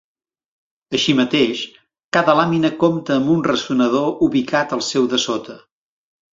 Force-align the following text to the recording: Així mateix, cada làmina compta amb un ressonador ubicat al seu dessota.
Així 0.97 1.13
mateix, 1.19 1.61
cada 2.17 2.35
làmina 2.41 2.73
compta 2.85 3.19
amb 3.19 3.31
un 3.37 3.45
ressonador 3.51 4.27
ubicat 4.31 4.77
al 4.81 4.85
seu 4.93 5.09
dessota. 5.17 5.63